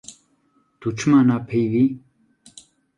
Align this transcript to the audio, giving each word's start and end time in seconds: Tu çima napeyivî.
Tu 0.79 0.89
çima 0.97 1.21
napeyivî. 1.27 1.85